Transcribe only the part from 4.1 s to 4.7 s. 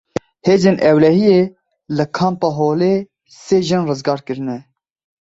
kirine.